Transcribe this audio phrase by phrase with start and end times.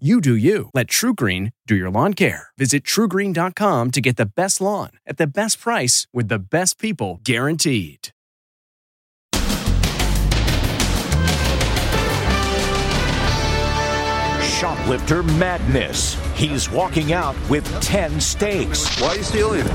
[0.00, 0.70] You do you.
[0.74, 2.48] Let TruGreen do your lawn care.
[2.58, 7.20] Visit trugreen.com to get the best lawn at the best price with the best people
[7.22, 8.08] guaranteed.
[14.42, 16.16] Shoplifter madness.
[16.34, 19.00] He's walking out with 10 steaks.
[19.00, 19.72] Why are you stealing it?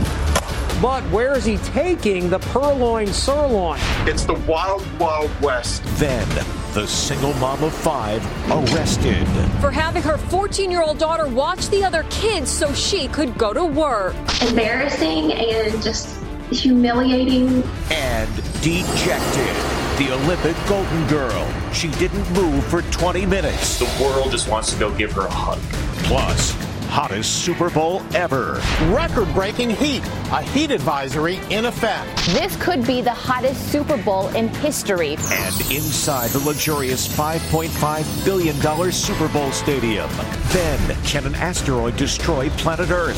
[0.81, 3.79] But where is he taking the purloin sirloin?
[4.05, 5.81] It's the wild, wild west.
[5.97, 6.27] Then,
[6.73, 9.25] the single mom of five arrested.
[9.59, 13.53] For having her 14 year old daughter watch the other kids so she could go
[13.53, 14.15] to work.
[14.41, 17.63] Embarrassing and just humiliating.
[17.91, 19.55] And dejected.
[19.98, 21.48] The Olympic Golden Girl.
[21.73, 23.79] She didn't move for 20 minutes.
[23.79, 25.59] The world just wants to go give her a hug.
[26.04, 26.54] Plus,
[26.90, 28.62] hottest Super Bowl ever.
[28.87, 30.04] Record breaking heat.
[30.32, 32.26] A heat advisory in effect.
[32.27, 35.12] This could be the hottest Super Bowl in history.
[35.32, 40.10] And inside the luxurious $5.5 billion Super Bowl stadium.
[40.48, 43.17] Then, can an asteroid destroy planet Earth?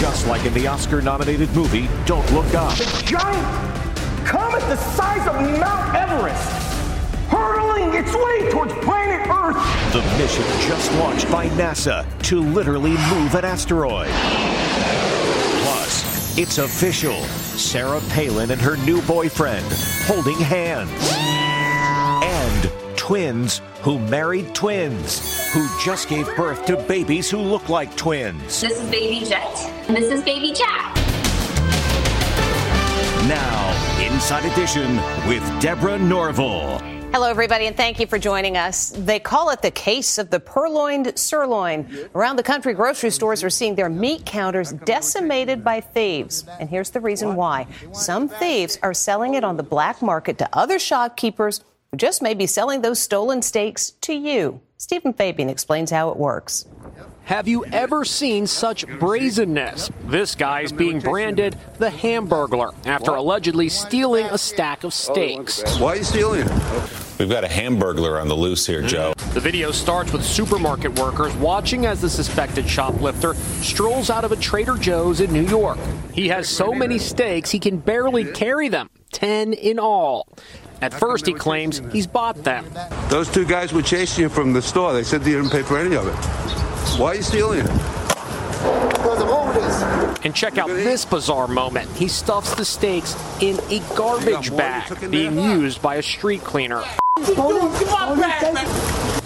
[0.00, 2.72] Just like in the Oscar nominated movie, Don't Look Up.
[2.78, 6.69] The giant comet the size of Mount Everest
[7.80, 9.56] hurtling its way towards planet Earth.
[9.92, 14.10] The mission just launched by NASA to literally move an asteroid.
[15.62, 17.22] Plus, it's official.
[17.22, 19.66] Sarah Palin and her new boyfriend
[20.04, 20.90] holding hands.
[22.22, 28.60] And twins who married twins who just gave birth to babies who look like twins.
[28.60, 29.86] This is baby Jet.
[29.88, 30.94] This is baby Jack.
[33.26, 33.70] Now,
[34.00, 34.96] Inside Edition
[35.28, 36.89] with Deborah Norville.
[37.12, 38.90] Hello, everybody, and thank you for joining us.
[38.90, 42.08] They call it the case of the purloined sirloin.
[42.14, 46.44] Around the country, grocery stores are seeing their meat counters decimated by thieves.
[46.60, 47.66] And here's the reason why.
[47.92, 52.32] Some thieves are selling it on the black market to other shopkeepers who just may
[52.32, 54.60] be selling those stolen steaks to you.
[54.76, 56.64] Steven Fabian explains how it works.
[57.30, 59.88] Have you ever seen such brazenness?
[60.06, 65.62] This guy's being branded the Hamburglar after allegedly stealing a stack of steaks.
[65.78, 66.50] Why are you stealing it?
[67.20, 69.12] We've got a Hamburglar on the loose here, Joe.
[69.32, 74.36] The video starts with supermarket workers watching as the suspected shoplifter strolls out of a
[74.36, 75.78] Trader Joe's in New York.
[76.12, 80.26] He has so many steaks he can barely carry them, 10 in all.
[80.82, 82.66] At first, he claims he's bought them.
[83.08, 84.92] Those two guys were chasing you from the store.
[84.92, 86.69] They said they didn't pay for any of it.
[87.00, 87.70] Why are you stealing it?
[90.22, 91.90] And check out this bizarre moment.
[91.92, 96.84] He stuffs the steaks in a garbage bag being used by a street cleaner.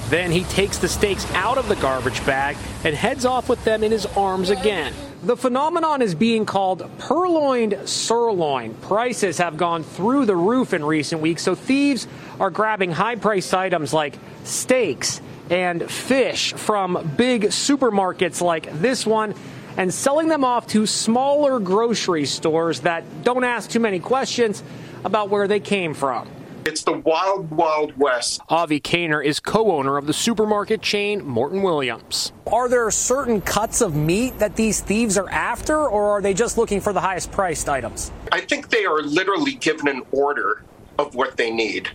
[0.08, 3.82] Then he takes the steaks out of the garbage bag and heads off with them
[3.82, 4.94] in his arms again.
[5.24, 8.74] The phenomenon is being called purloined sirloin.
[8.82, 12.06] Prices have gone through the roof in recent weeks, so thieves
[12.38, 15.20] are grabbing high priced items like steaks
[15.50, 19.34] and fish from big supermarkets like this one
[19.76, 24.62] and selling them off to smaller grocery stores that don't ask too many questions
[25.04, 26.28] about where they came from.
[26.66, 28.40] It's the wild, wild west.
[28.48, 32.32] Avi Kaner is co owner of the supermarket chain Morton Williams.
[32.46, 36.56] Are there certain cuts of meat that these thieves are after, or are they just
[36.56, 38.10] looking for the highest priced items?
[38.32, 40.62] I think they are literally given an order
[40.98, 41.90] of what they need.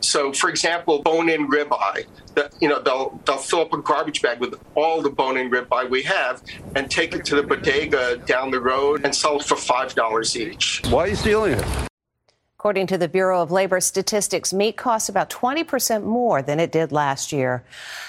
[0.00, 2.06] So, for example, bone-in ribeye.
[2.34, 5.88] The, you know, they'll they'll fill up a garbage bag with all the bone-in ribeye
[5.88, 6.42] we have,
[6.74, 10.36] and take it to the bodega down the road and sell it for five dollars
[10.36, 10.82] each.
[10.88, 11.85] Why are you stealing it?
[12.58, 16.90] According to the Bureau of Labor Statistics, meat costs about 20% more than it did
[16.90, 17.62] last year.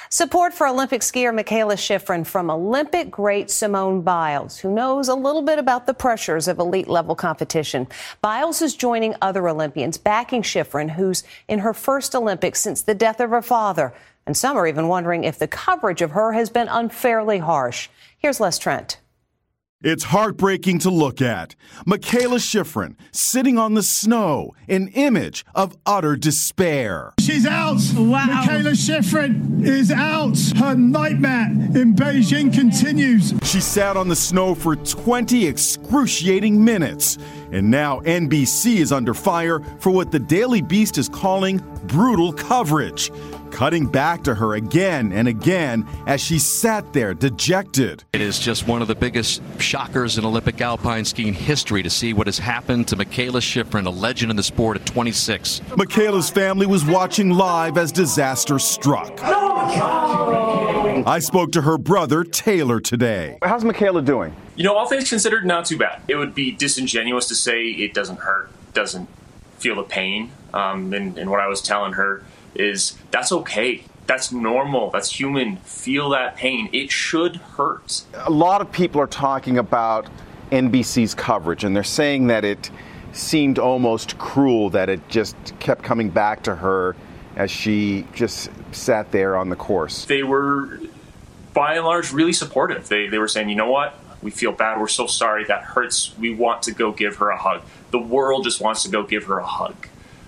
[0.09, 5.41] Support for Olympic skier Mikaela Shiffrin from Olympic great Simone Biles, who knows a little
[5.41, 7.87] bit about the pressures of elite level competition.
[8.21, 13.19] Biles is joining other Olympians backing Shiffrin, who's in her first Olympics since the death
[13.19, 13.93] of her father.
[14.25, 17.89] And some are even wondering if the coverage of her has been unfairly harsh.
[18.17, 18.97] Here's Les Trent.
[19.83, 21.55] It's heartbreaking to look at.
[21.85, 27.13] Mikaela Shiffrin sitting on the snow, an image of utter despair.
[27.19, 27.77] She's out.
[27.95, 28.25] Wow.
[28.25, 30.35] Mikaela Shiffrin is out.
[30.57, 33.35] Her nightmare in Beijing continues.
[33.43, 37.19] She sat on the snow for 20 excruciating minutes.
[37.51, 43.11] And now NBC is under fire for what the Daily Beast is calling brutal coverage
[43.51, 48.03] cutting back to her again and again as she sat there dejected.
[48.13, 52.13] It is just one of the biggest shockers in Olympic alpine skiing history to see
[52.13, 55.61] what has happened to Mikaela Shiffrin, a legend in the sport at 26.
[55.71, 59.19] Mikaela's family was watching live as disaster struck.
[61.05, 63.37] I spoke to her brother, Taylor, today.
[63.41, 64.35] How's Mikaela doing?
[64.55, 66.01] You know, all things considered, not too bad.
[66.07, 69.07] It would be disingenuous to say it doesn't hurt, doesn't
[69.59, 70.31] feel the pain.
[70.53, 72.23] Um, and, and what I was telling her
[72.57, 73.83] is that's okay.
[74.05, 74.89] That's normal.
[74.89, 75.57] That's human.
[75.57, 76.69] Feel that pain.
[76.71, 78.03] It should hurt.
[78.13, 80.07] A lot of people are talking about
[80.51, 82.71] NBC's coverage, and they're saying that it
[83.11, 86.95] seemed almost cruel that it just kept coming back to her
[87.35, 90.05] as she just sat there on the course.
[90.05, 90.79] They were,
[91.53, 92.87] by and large, really supportive.
[92.87, 93.93] They, they were saying, you know what?
[94.21, 94.79] We feel bad.
[94.79, 95.45] We're so sorry.
[95.45, 96.17] That hurts.
[96.17, 97.61] We want to go give her a hug.
[97.91, 99.75] The world just wants to go give her a hug.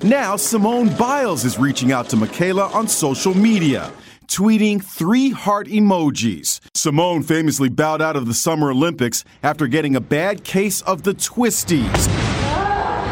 [0.04, 3.92] Now, Simone Biles is reaching out to Mikaela on social media,
[4.28, 6.62] tweeting three heart emojis.
[6.74, 11.14] Simone famously bowed out of the Summer Olympics after getting a bad case of the
[11.14, 12.08] twisties.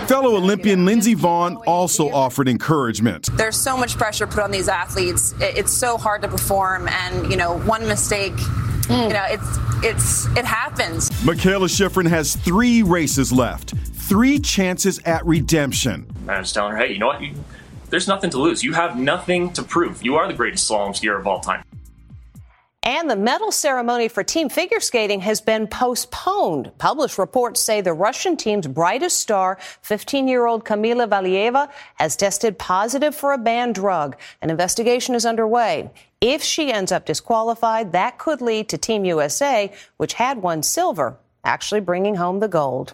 [0.08, 3.28] Fellow Olympian Lindsey Vonn also offered encouragement.
[3.34, 5.34] There's so much pressure put on these athletes.
[5.42, 8.32] It's so hard to perform, and you know, one mistake,
[8.90, 11.10] you know, it's it's it happens.
[11.24, 16.08] Mikaela Shiffrin has three races left, three chances at redemption.
[16.30, 17.22] I was telling her, hey, you know what?
[17.22, 17.34] You,
[17.90, 18.64] there's nothing to lose.
[18.64, 20.04] You have nothing to prove.
[20.04, 21.64] You are the greatest slalom skier of all time.
[22.88, 26.72] And the medal ceremony for team figure skating has been postponed.
[26.78, 32.58] Published reports say the Russian team's brightest star, 15 year old Kamila Valieva, has tested
[32.58, 34.16] positive for a banned drug.
[34.42, 35.90] An investigation is underway.
[36.22, 41.18] If she ends up disqualified, that could lead to Team USA, which had won silver,
[41.44, 42.94] actually bringing home the gold.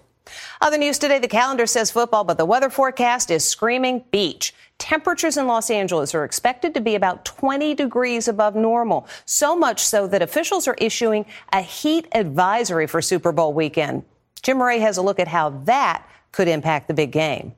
[0.61, 4.53] Other news today, the calendar says football, but the weather forecast is screaming beach.
[4.77, 9.85] Temperatures in Los Angeles are expected to be about 20 degrees above normal, so much
[9.85, 14.03] so that officials are issuing a heat advisory for Super Bowl weekend.
[14.41, 17.53] Jim Murray has a look at how that could impact the big game.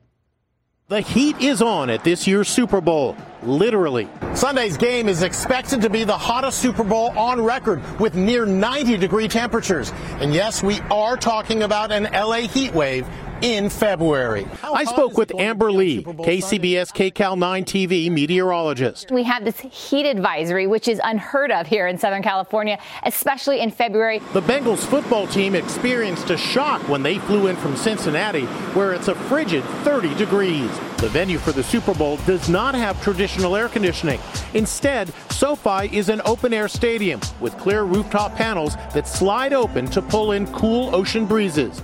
[0.87, 4.07] The heat is on at this year's Super Bowl, literally.
[4.35, 8.97] Sunday's game is expected to be the hottest Super Bowl on record with near 90
[8.97, 9.91] degree temperatures.
[10.19, 13.07] And yes, we are talking about an LA heat wave
[13.41, 14.47] in February.
[14.63, 19.11] I spoke with Amber Lee, KCBS KCAL 9 TV meteorologist.
[19.11, 23.71] We have this heat advisory, which is unheard of here in Southern California, especially in
[23.71, 24.19] February.
[24.33, 29.07] The Bengals football team experienced a shock when they flew in from Cincinnati, where it's
[29.07, 30.69] a frigid 30 degrees.
[30.97, 34.19] The venue for the Super Bowl does not have traditional air conditioning.
[34.53, 40.01] Instead, SoFi is an open air stadium with clear rooftop panels that slide open to
[40.01, 41.83] pull in cool ocean breezes.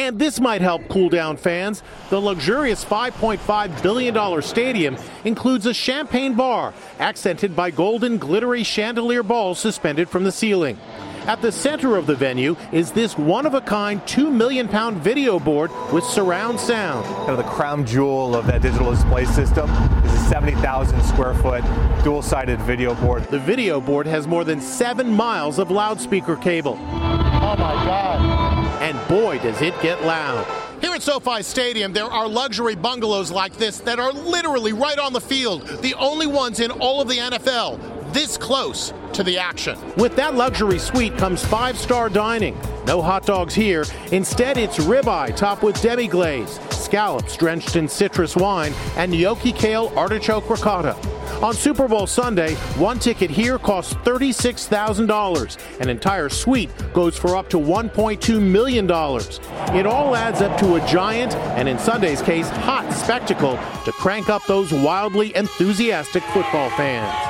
[0.00, 1.82] And this might help cool down fans.
[2.08, 9.58] The luxurious $5.5 billion stadium includes a champagne bar, accented by golden, glittery chandelier balls
[9.58, 10.78] suspended from the ceiling.
[11.26, 14.96] At the center of the venue is this one of a kind 2 million pound
[14.96, 17.04] video board with surround sound.
[17.04, 19.68] Kind of the crown jewel of that digital display system
[20.02, 21.62] is a 70,000 square foot
[22.02, 23.24] dual sided video board.
[23.24, 26.78] The video board has more than seven miles of loudspeaker cable.
[26.80, 28.49] Oh my God
[28.80, 30.46] and boy, does it get loud.
[30.80, 35.12] Here at SoFi Stadium, there are luxury bungalows like this that are literally right on
[35.12, 37.78] the field, the only ones in all of the NFL
[38.12, 39.78] this close to the action.
[39.96, 42.58] With that luxury suite comes five star dining.
[42.86, 43.84] No hot dogs here.
[44.10, 46.58] Instead, it's ribeye topped with demi glaze,
[46.90, 50.96] scallops drenched in citrus wine, and gnocchi kale artichoke ricotta.
[51.40, 55.80] On Super Bowl Sunday, one ticket here costs $36,000.
[55.80, 58.86] An entire suite goes for up to $1.2 million.
[58.86, 64.28] It all adds up to a giant, and in Sunday's case, hot spectacle to crank
[64.28, 67.29] up those wildly enthusiastic football fans.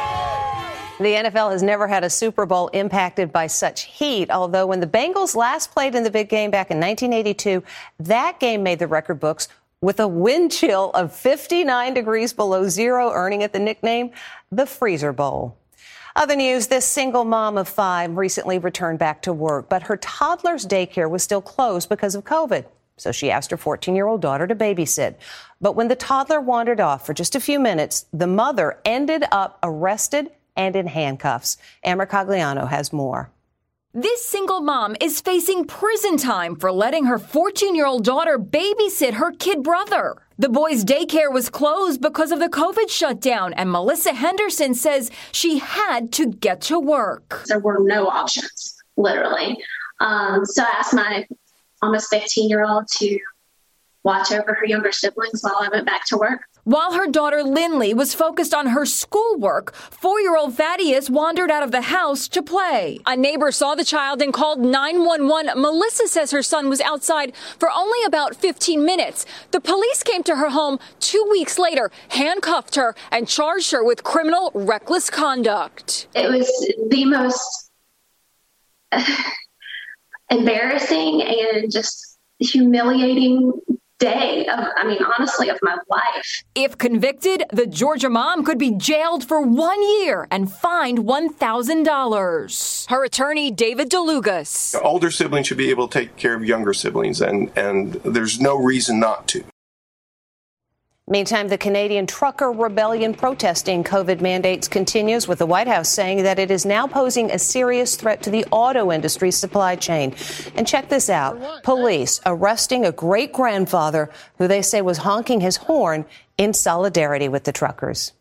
[1.01, 4.87] The NFL has never had a Super Bowl impacted by such heat, although when the
[4.87, 7.63] Bengals last played in the big game back in 1982,
[8.01, 9.49] that game made the record books
[9.81, 14.11] with a wind chill of 59 degrees below zero, earning it the nickname
[14.53, 15.57] the Freezer Bowl.
[16.17, 20.67] Other news this single mom of five recently returned back to work, but her toddler's
[20.67, 22.67] daycare was still closed because of COVID.
[22.99, 25.15] So she asked her 14 year old daughter to babysit.
[25.63, 29.59] But when the toddler wandered off for just a few minutes, the mother ended up
[29.63, 31.57] arrested and in handcuffs.
[31.83, 33.31] Ann Mercogliano has more.
[33.93, 39.15] This single mom is facing prison time for letting her 14 year old daughter babysit
[39.15, 40.23] her kid brother.
[40.39, 45.59] The boy's daycare was closed because of the COVID shutdown, and Melissa Henderson says she
[45.59, 47.43] had to get to work.
[47.49, 49.59] There were no options, literally.
[49.99, 51.27] Um, so I asked my
[51.83, 53.19] almost 15 year old to
[54.03, 56.41] watch over her younger siblings while I went back to work.
[56.65, 61.63] While her daughter Lindley was focused on her schoolwork, four year old Thaddeus wandered out
[61.63, 63.01] of the house to play.
[63.07, 65.61] A neighbor saw the child and called 911.
[65.61, 69.27] Melissa says her son was outside for only about 15 minutes.
[69.51, 74.05] The police came to her home two weeks later, handcuffed her, and charged her with
[74.05, 76.09] criminal reckless conduct.
[76.15, 76.49] It was
[76.89, 77.71] the most
[80.31, 83.53] embarrassing and just humiliating
[84.01, 86.43] day of, I mean, honestly, of my life.
[86.55, 92.91] If convicted, the Georgia mom could be jailed for one year and fined $1,000.
[92.91, 94.73] Her attorney, David DeLugas.
[94.73, 98.41] The older siblings should be able to take care of younger siblings, and, and there's
[98.41, 99.45] no reason not to.
[101.11, 106.39] Meantime, the Canadian trucker rebellion protesting COVID mandates continues, with the White House saying that
[106.39, 110.15] it is now posing a serious threat to the auto industry's supply chain.
[110.55, 115.57] And check this out police arresting a great grandfather who they say was honking his
[115.57, 116.05] horn
[116.39, 118.13] in solidarity with the truckers.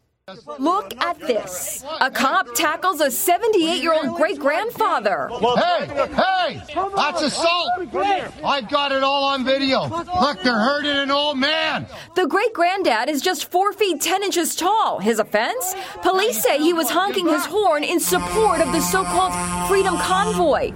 [0.57, 1.83] Look at this.
[2.01, 5.29] A cop tackles a 78 year old great grandfather.
[5.31, 6.61] Hey, hey,
[6.95, 7.69] that's assault.
[8.43, 9.87] I've got it all on video.
[9.87, 11.87] Look, they're hurting an old man.
[12.15, 14.99] The great granddad is just 4 feet 10 inches tall.
[14.99, 15.75] His offense?
[16.01, 19.33] Police say he was honking his horn in support of the so called
[19.67, 20.71] Freedom Convoy.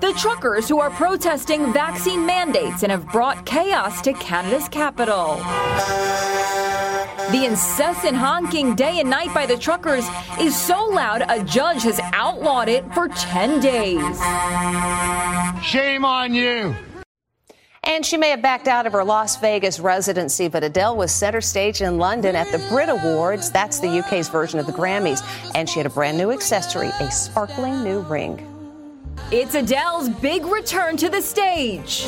[0.00, 5.40] The truckers who are protesting vaccine mandates and have brought chaos to Canada's capital.
[7.32, 10.04] The incessant honking day and night by the truckers
[10.40, 14.18] is so loud a judge has outlawed it for 10 days.
[15.64, 16.74] Shame on you.
[17.84, 21.40] And she may have backed out of her Las Vegas residency, but Adele was center
[21.40, 23.52] stage in London at the Brit Awards.
[23.52, 25.22] That's the UK's version of the Grammys.
[25.54, 28.44] And she had a brand new accessory, a sparkling new ring.
[29.30, 32.06] It's Adele's big return to the stage.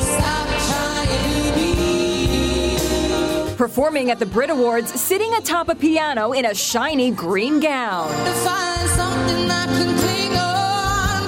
[3.57, 8.09] Performing at the Brit Awards, sitting atop a piano in a shiny green gown.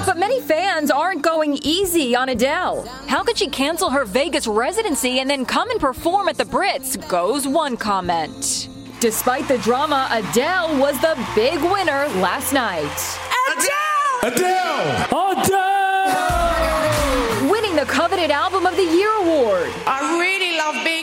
[0.04, 2.82] But many fans aren't going easy on Adele.
[3.06, 6.96] How could she cancel her Vegas residency and then come and perform at the Brits?
[7.08, 8.68] Goes one comment.
[8.98, 13.18] Despite the drama, Adele was the big winner last night.
[13.56, 14.32] Adele!
[14.32, 15.42] Adele!
[15.42, 17.50] Adele!
[17.50, 19.70] Winning the coveted Album of the Year award.
[19.86, 20.35] I really love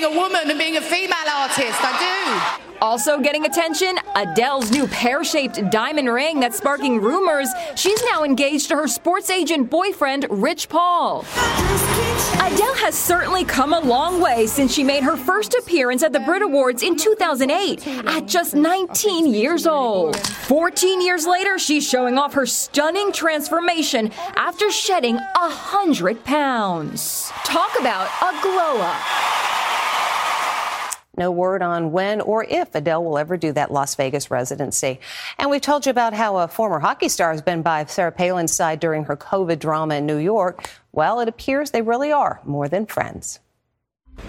[0.04, 1.80] being a woman and being a female artist.
[1.82, 2.76] I do.
[2.82, 7.50] Also getting attention, Adele's new pear shaped diamond ring that's sparking rumors.
[7.76, 11.22] She's now engaged to her sports agent boyfriend, Rich Paul.
[12.42, 16.20] Adele has certainly come a long way since she made her first appearance at the
[16.20, 20.18] Brit Awards in 2008 at just 19 years old.
[20.18, 27.32] 14 years later, she's showing off her stunning transformation after shedding 100 pounds.
[27.46, 29.33] Talk about a glow up.
[31.16, 35.00] No word on when or if Adele will ever do that Las Vegas residency.
[35.38, 38.54] And we've told you about how a former hockey star has been by Sarah Palin's
[38.54, 40.68] side during her COVID drama in New York.
[40.92, 43.40] Well, it appears they really are more than friends.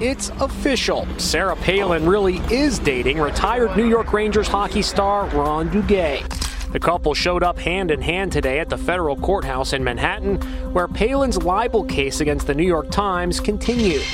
[0.00, 1.06] It's official.
[1.18, 6.22] Sarah Palin really is dating retired New York Rangers hockey star Ron Duguay.
[6.75, 10.38] The couple showed up hand in hand today at the federal courthouse in Manhattan,
[10.73, 14.04] where Palin's libel case against the New York Times continues.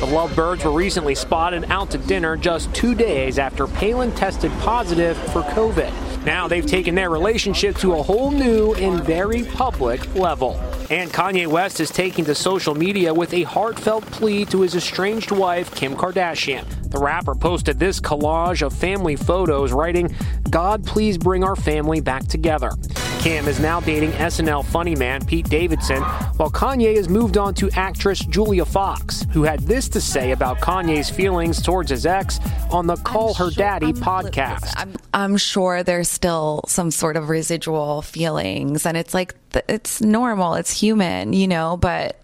[0.00, 5.16] The lovebirds were recently spotted out to dinner just two days after Palin tested positive
[5.30, 6.07] for COVID.
[6.28, 10.60] Now they've taken their relationship to a whole new and very public level.
[10.90, 15.30] And Kanye West is taking to social media with a heartfelt plea to his estranged
[15.30, 16.66] wife, Kim Kardashian.
[16.90, 20.14] The rapper posted this collage of family photos, writing,
[20.50, 22.72] God, please bring our family back together.
[23.20, 26.00] Kim is now dating SNL funny man Pete Davidson,
[26.36, 30.58] while Kanye has moved on to actress Julia Fox, who had this to say about
[30.58, 32.38] Kanye's feelings towards his ex
[32.70, 34.72] on the Call Her Daddy podcast.
[34.76, 39.34] I'm, I'm sure there's still some sort of residual feelings, and it's like,
[39.68, 42.20] it's normal, it's human, you know, but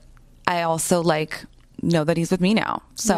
[0.47, 1.45] I also like
[1.83, 2.83] know that he's with me now.
[2.95, 3.15] So.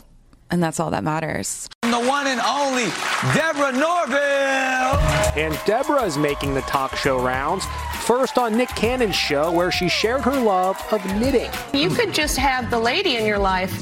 [0.00, 0.04] Yeah
[0.50, 1.68] and that's all that matters.
[1.82, 2.86] The one and only
[3.34, 4.98] Deborah Norville.
[5.36, 7.64] And Deborah is making the talk show rounds.
[8.00, 11.50] First on Nick Cannon's show, where she shared her love of knitting.
[11.74, 13.72] You could just have the lady in your life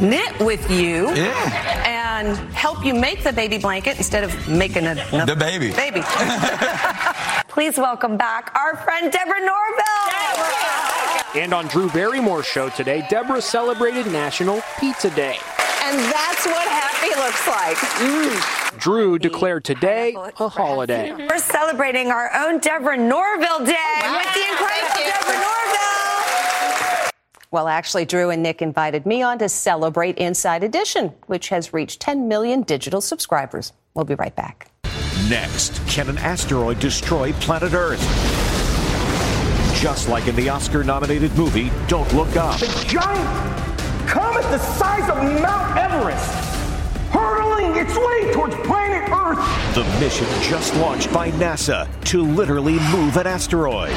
[0.00, 1.84] knit with you yeah.
[1.86, 4.94] and help you make the baby blanket instead of making a,
[5.26, 5.72] the baby.
[5.72, 6.02] Baby.
[7.48, 10.38] Please welcome back our friend Deborah Norville.
[11.34, 15.38] And on Drew Barrymore's show today, Deborah celebrated National Pizza Day.
[15.82, 17.76] And that's what happy looks like.
[17.76, 18.78] Mm.
[18.78, 21.12] Drew declared today a holiday.
[21.12, 25.58] We're celebrating our own Deborah Norville Day with the incredible Deborah Norville.
[27.50, 32.00] Well, actually, Drew and Nick invited me on to celebrate Inside Edition, which has reached
[32.00, 33.72] 10 million digital subscribers.
[33.94, 34.70] We'll be right back.
[35.28, 38.00] Next, can an asteroid destroy planet Earth?
[39.80, 42.58] Just like in the Oscar nominated movie Don't Look Up.
[42.60, 43.57] The giant
[44.08, 46.32] comet the size of Mount Everest,
[47.10, 49.38] hurtling its way towards planet Earth.
[49.74, 53.90] The mission just launched by NASA to literally move an asteroid.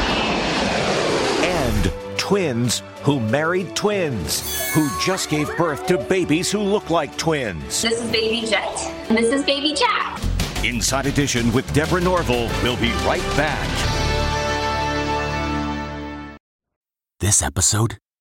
[1.43, 7.81] And twins who married twins, who just gave birth to babies who look like twins.
[7.81, 8.77] This is Baby Jet.
[9.07, 10.21] And this is Baby Jack.
[10.65, 12.49] Inside Edition with Deborah Norville.
[12.61, 13.67] We'll be right back.
[17.21, 18.00] This episode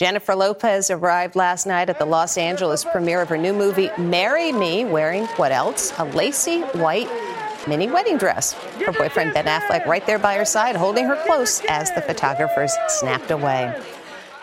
[0.00, 4.50] Jennifer Lopez arrived last night at the Los Angeles premiere of her new movie, Marry
[4.50, 5.92] Me, wearing what else?
[5.98, 7.06] A lacy white
[7.68, 8.54] mini wedding dress.
[8.54, 12.74] Her boyfriend Ben Affleck right there by her side, holding her close as the photographers
[12.88, 13.78] snapped away.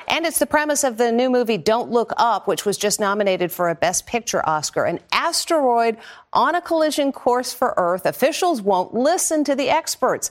[0.07, 3.51] And it's the premise of the new movie Don't Look Up, which was just nominated
[3.51, 4.83] for a Best Picture Oscar.
[4.83, 5.97] An asteroid
[6.33, 8.05] on a collision course for Earth.
[8.05, 10.29] Officials won't listen to the experts.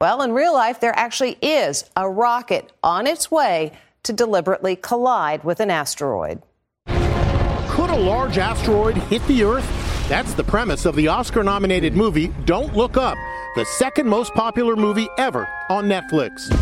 [0.00, 3.72] Well, in real life, there actually is a rocket on its way
[4.04, 6.42] to deliberately collide with an asteroid.
[6.86, 9.66] Could a large asteroid hit the Earth?
[10.08, 13.16] That's the premise of the Oscar nominated movie Don't Look Up,
[13.54, 16.52] the second most popular movie ever on Netflix.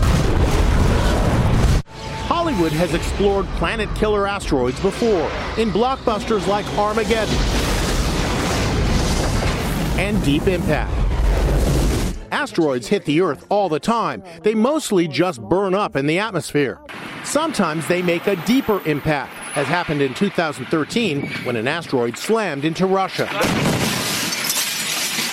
[2.26, 7.34] Hollywood has explored planet killer asteroids before in blockbusters like Armageddon
[9.98, 10.99] and Deep Impact.
[12.30, 14.22] Asteroids hit the Earth all the time.
[14.42, 16.80] They mostly just burn up in the atmosphere.
[17.24, 22.86] Sometimes they make a deeper impact, as happened in 2013 when an asteroid slammed into
[22.86, 23.28] Russia.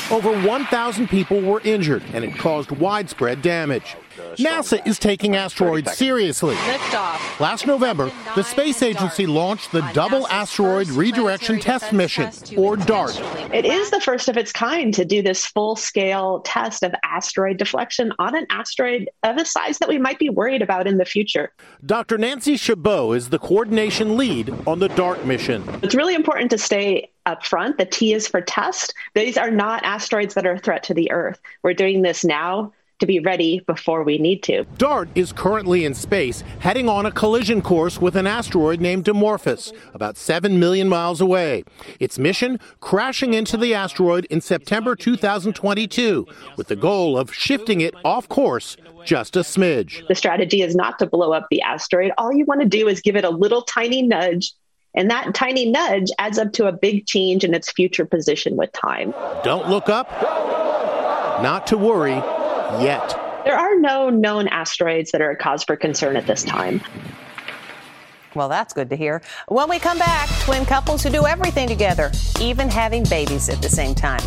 [0.09, 3.95] Over 1,000 people were injured, and it caused widespread damage.
[4.37, 6.55] NASA is taking asteroids seriously.
[6.55, 7.39] Liftoff.
[7.39, 13.19] Last November, the space agency launched the Double Asteroid Redirection Test Mission, or DART.
[13.53, 17.57] It is the first of its kind to do this full scale test of asteroid
[17.57, 21.05] deflection on an asteroid of a size that we might be worried about in the
[21.05, 21.51] future.
[21.85, 22.17] Dr.
[22.17, 25.63] Nancy Chabot is the coordination lead on the DART mission.
[25.81, 27.77] It's really important to stay up front.
[27.77, 28.93] The T is for test.
[29.13, 31.39] These are not asteroids that are a threat to the Earth.
[31.61, 34.63] We're doing this now to be ready before we need to.
[34.77, 39.73] DART is currently in space, heading on a collision course with an asteroid named Dimorphos,
[39.93, 41.63] about 7 million miles away.
[41.99, 47.93] Its mission crashing into the asteroid in September 2022, with the goal of shifting it
[48.03, 50.05] off course just a smidge.
[50.07, 52.11] The strategy is not to blow up the asteroid.
[52.17, 54.53] All you want to do is give it a little tiny nudge.
[54.95, 58.71] And that tiny nudge adds up to a big change in its future position with
[58.73, 59.13] time.
[59.43, 60.09] Don't look up.
[61.41, 62.21] Not to worry
[62.81, 63.15] yet.
[63.45, 66.81] There are no known asteroids that are a cause for concern at this time.
[68.35, 69.21] Well, that's good to hear.
[69.47, 73.69] When we come back, twin couples who do everything together, even having babies at the
[73.69, 74.21] same time.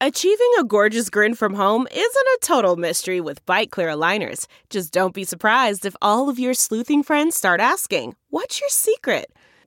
[0.00, 4.46] Achieving a gorgeous grin from home isn't a total mystery with Byte clear aligners.
[4.70, 9.32] Just don't be surprised if all of your sleuthing friends start asking, What's your secret?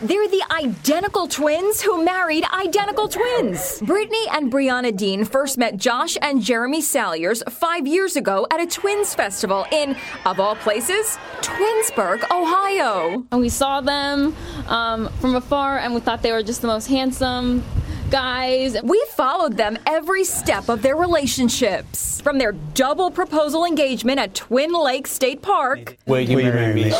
[0.00, 3.80] They're the identical twins who married identical twins.
[3.82, 8.66] Brittany and Briana Deane first met Josh and Jeremy Salyers five years ago at a
[8.66, 13.24] twins festival in, of all places, Twinsburg, Ohio.
[13.30, 14.34] And we saw them
[14.66, 17.62] um, from afar and we thought they were just the most handsome
[18.10, 18.76] guys.
[18.82, 22.20] We followed them every step of their relationships.
[22.20, 25.96] From their double proposal engagement at Twin Lake State Park.
[26.06, 26.92] Will you marry me?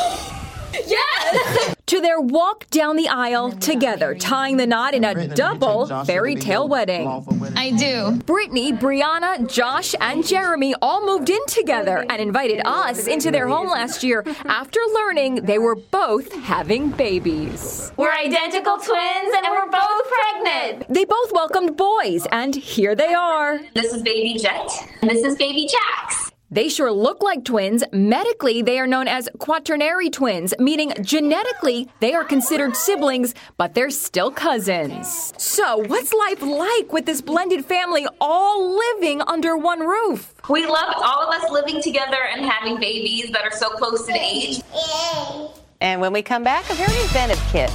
[0.72, 1.74] Yes!
[1.92, 6.66] to their walk down the aisle together, tying the knot in a double fairy tale
[6.66, 7.06] wedding.
[7.54, 8.18] I do.
[8.24, 13.68] Brittany, Briana, Josh, and Jeremy all moved in together and invited us into their home
[13.68, 17.92] last year after learning they were both having babies.
[17.98, 20.86] We're identical twins and we're both pregnant.
[20.88, 23.60] They both welcomed boys, and here they are.
[23.74, 24.70] This is baby Jet.
[25.02, 26.31] This is baby Jax.
[26.52, 27.82] They sure look like twins.
[27.92, 33.88] Medically, they are known as quaternary twins, meaning genetically they are considered siblings, but they're
[33.88, 35.32] still cousins.
[35.38, 40.34] So, what's life like with this blended family all living under one roof?
[40.50, 44.16] We love all of us living together and having babies that are so close in
[44.16, 44.60] age.
[45.80, 47.70] And when we come back, a very inventive kid.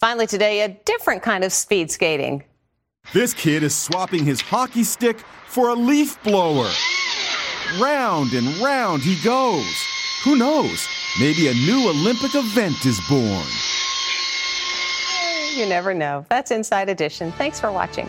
[0.00, 2.44] Finally, today, a different kind of speed skating.
[3.12, 6.70] This kid is swapping his hockey stick for a leaf blower.
[7.80, 9.74] Round and round he goes.
[10.24, 10.88] Who knows?
[11.20, 13.46] Maybe a new Olympic event is born.
[15.54, 16.26] You never know.
[16.28, 17.30] That's Inside Edition.
[17.32, 18.08] Thanks for watching.